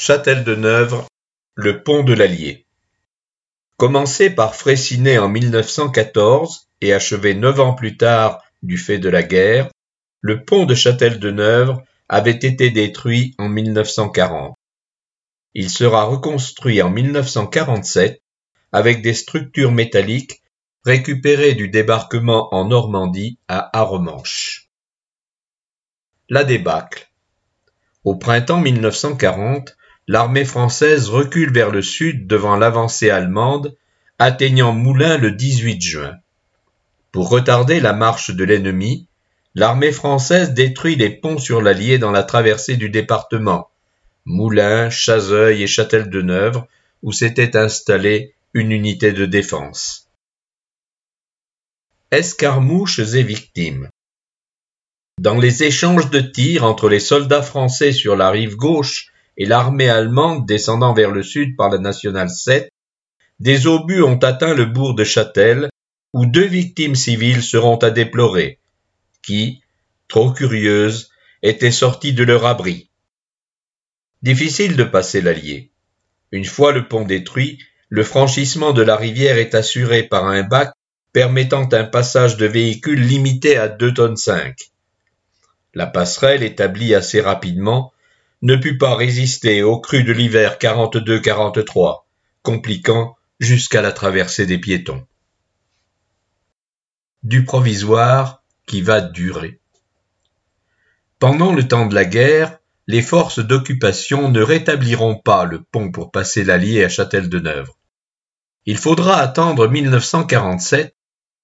[0.00, 1.04] Châtel de Neuve,
[1.56, 2.66] le pont de l'Allier.
[3.78, 9.24] Commencé par Fraissinet en 1914 et achevé neuf ans plus tard du fait de la
[9.24, 9.68] guerre,
[10.20, 14.54] le pont de Châtel de Neuve avait été détruit en 1940.
[15.54, 18.22] Il sera reconstruit en 1947
[18.70, 20.44] avec des structures métalliques
[20.84, 24.68] récupérées du débarquement en Normandie à Arromanches.
[26.28, 27.10] La débâcle.
[28.04, 29.74] Au printemps 1940,
[30.08, 33.76] l'armée française recule vers le sud devant l'avancée allemande,
[34.18, 36.16] atteignant Moulins le 18 juin.
[37.12, 39.06] Pour retarder la marche de l'ennemi,
[39.54, 43.68] l'armée française détruit les ponts sur l'Allier dans la traversée du département,
[44.24, 46.64] Moulins, Chazeuil et Châtel-de-Neuve,
[47.02, 50.08] où s'était installée une unité de défense.
[52.10, 53.90] Escarmouches et victimes.
[55.20, 59.88] Dans les échanges de tirs entre les soldats français sur la rive gauche et l'armée
[59.88, 62.70] allemande descendant vers le sud par la nationale 7,
[63.40, 65.70] des obus ont atteint le bourg de Châtel,
[66.12, 68.58] où deux victimes civiles seront à déplorer,
[69.22, 69.62] qui,
[70.08, 71.10] trop curieuses,
[71.42, 72.90] étaient sorties de leur abri.
[74.22, 75.70] Difficile de passer l'Allier.
[76.32, 80.72] Une fois le pont détruit, le franchissement de la rivière est assuré par un bac
[81.12, 84.70] permettant un passage de véhicules limité à deux tonnes cinq.
[85.74, 87.92] La passerelle, établie assez rapidement,
[88.42, 92.04] ne put pas résister aux crues de l'hiver 42-43,
[92.42, 95.06] compliquant jusqu'à la traversée des piétons.
[97.22, 99.60] Du provisoire qui va durer.
[101.18, 106.10] Pendant le temps de la guerre, les forces d'occupation ne rétabliront pas le pont pour
[106.10, 107.70] passer l'Allier à Châtel-de-Neuve.
[108.66, 110.94] Il faudra attendre 1947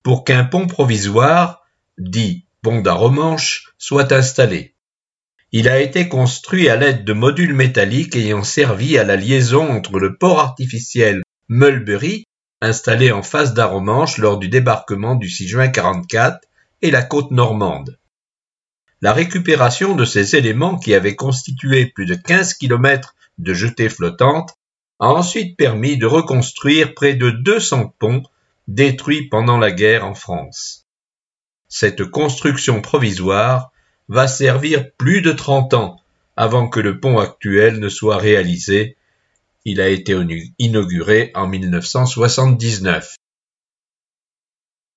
[0.03, 1.63] pour qu'un pont provisoire,
[1.99, 4.74] dit pont d'Aromanche, soit installé.
[5.57, 10.01] Il a été construit à l'aide de modules métalliques ayant servi à la liaison entre
[10.01, 12.27] le port artificiel Mulberry,
[12.61, 16.41] installé en face d'Aromanche lors du débarquement du 6 juin 44,
[16.83, 18.01] et la côte normande.
[19.01, 24.57] La récupération de ces éléments qui avaient constitué plus de 15 km de jetées flottantes
[24.99, 28.25] a ensuite permis de reconstruire près de 200 ponts
[28.67, 30.89] détruits pendant la guerre en France.
[31.69, 33.71] Cette construction provisoire
[34.09, 36.01] va servir plus de 30 ans
[36.37, 38.97] avant que le pont actuel ne soit réalisé.
[39.65, 40.17] Il a été
[40.59, 43.17] inauguré en 1979.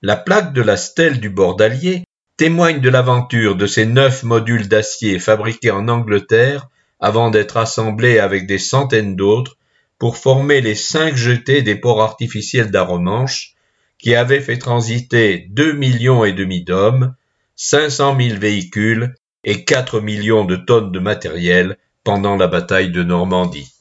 [0.02, 2.04] La plaque de la stèle du bord d'Allier
[2.38, 6.68] témoigne de l'aventure de ces neuf modules d'acier fabriqués en Angleterre
[7.00, 9.58] avant d'être assemblés avec des centaines d'autres
[9.98, 13.56] pour former les cinq jetés des ports artificiels d'Aromanche
[13.98, 17.16] qui avaient fait transiter deux millions et demi d'hommes
[17.58, 23.77] 500 000 véhicules et 4 millions de tonnes de matériel pendant la bataille de Normandie.